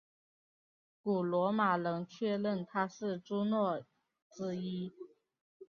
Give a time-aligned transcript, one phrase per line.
[1.03, 3.85] 古罗马人确认她是朱诺
[4.31, 4.91] 之一。